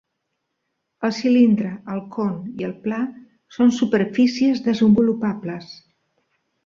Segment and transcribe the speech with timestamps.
[1.09, 3.01] El cilindre, el con i el pla
[3.59, 5.69] són superfícies desenvolupables.